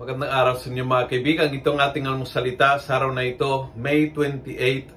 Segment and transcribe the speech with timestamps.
[0.00, 1.52] Magandang araw sa inyo mga kaibigan.
[1.52, 4.88] Itong ating almusalita sa araw na ito, May 28,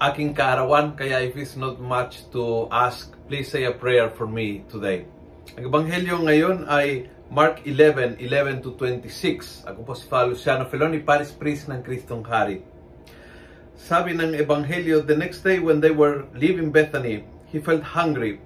[0.00, 0.96] aking kaarawan.
[0.96, 5.04] Kaya if it's not much to ask, please say a prayer for me today.
[5.60, 9.68] Ang ebanghelyo ngayon ay Mark 11, 11 to 26.
[9.68, 12.64] Ako po si Father Luciano Feloni, Paris Priest ng Kristong Hari.
[13.76, 18.40] Sabi ng ebanghelyo, the next day when they were leaving Bethany, he felt hungry.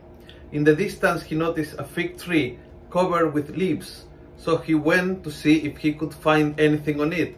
[0.51, 2.59] In the distance, he noticed a fig tree
[2.91, 4.11] covered with leaves.
[4.37, 7.37] So he went to see if he could find anything on it.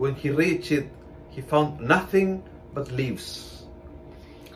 [0.00, 0.88] When he reached it,
[1.30, 2.42] he found nothing
[2.74, 3.64] but leaves.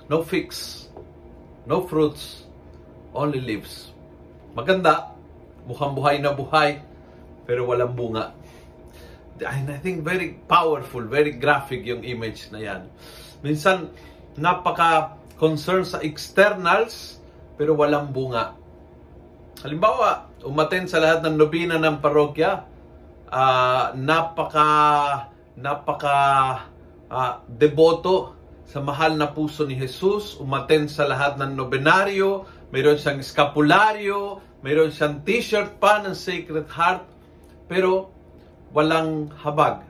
[0.09, 0.89] No figs,
[1.67, 2.45] no fruits,
[3.15, 3.93] only leaves.
[4.53, 5.15] Maganda,
[5.65, 6.83] mukhang buhay na buhay,
[7.47, 8.33] pero walang bunga.
[9.43, 12.83] And I think very powerful, very graphic yung image na yan.
[13.43, 13.91] Minsan,
[14.39, 17.19] napaka-concern sa externals,
[17.59, 18.55] pero walang bunga.
[19.63, 22.69] Halimbawa, umaten sa lahat ng nobina ng parokya,
[23.33, 24.71] uh, napaka
[25.55, 26.19] napaka
[27.09, 28.37] uh, deboto
[28.69, 34.91] sa mahal na puso ni Jesus, umaten sa lahat ng nobenaryo, mayroon siyang eskapularyo, mayroon
[34.91, 37.05] siyang t-shirt pa ng Sacred Heart,
[37.71, 38.11] pero
[38.75, 39.87] walang habag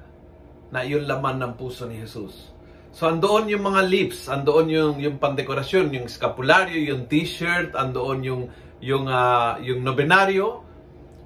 [0.69, 2.54] na iyon laman ng puso ni Jesus.
[2.95, 8.43] So andoon yung mga lips, andoon yung yung pandekorasyon, yung eskapularyo, yung t-shirt, andoon yung
[8.79, 10.63] yung uh, yung nobenaryo,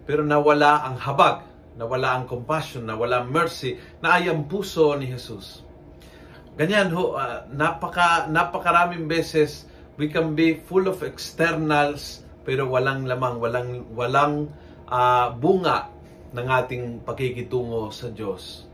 [0.09, 1.45] pero nawala ang habag,
[1.77, 5.61] nawala ang compassion, nawala ang mercy, na ay ang puso ni Jesus.
[6.57, 9.69] Ganyan ho, uh, napaka napakaraming beses
[10.01, 14.49] we can be full of externals pero walang lamang, walang walang
[14.89, 15.93] uh, bunga
[16.33, 18.68] ng ating pakikitungo sa Diyos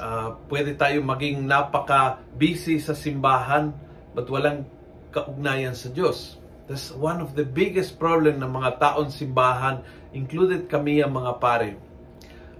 [0.00, 3.76] uh, pwede tayo maging napaka-busy sa simbahan
[4.16, 4.64] but walang
[5.12, 6.40] kaugnayan sa Diyos.
[6.66, 9.82] That's one of the biggest problem ng mga taon simbahan,
[10.16, 11.76] included kami ang mga pare.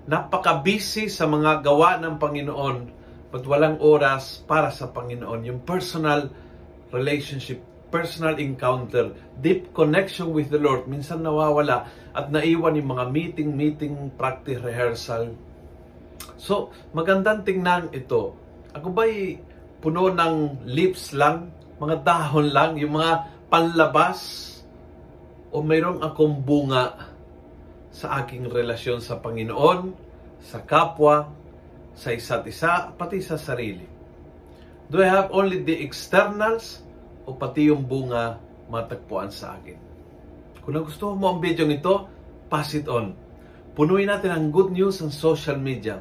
[0.05, 2.77] Napaka-busy sa mga gawa ng Panginoon
[3.31, 5.47] but walang oras para sa Panginoon.
[5.47, 6.29] Yung personal
[6.91, 7.63] relationship,
[7.95, 14.11] personal encounter, deep connection with the Lord, minsan nawawala at naiwan yung mga meeting, meeting,
[14.19, 15.39] practice, rehearsal,
[16.41, 18.33] So, magandang tingnan ito.
[18.73, 19.37] Ako ba'y
[19.85, 24.49] puno ng lips lang, mga dahon lang, yung mga panlabas,
[25.53, 27.13] o mayroong akong bunga
[27.93, 29.93] sa aking relasyon sa Panginoon,
[30.41, 31.29] sa kapwa,
[31.93, 33.85] sa isa't isa, pati sa sarili.
[34.89, 36.81] Do I have only the externals
[37.29, 38.41] o pati yung bunga
[38.73, 39.77] matagpuan sa akin?
[40.65, 42.09] Kung nagustuhan mo ang video ito,
[42.49, 43.13] pass it on.
[43.77, 46.01] Punuin natin ang good news sa social media